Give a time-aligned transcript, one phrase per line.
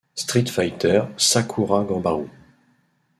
[0.15, 2.27] Street Fighter: Sakura Ganbaru!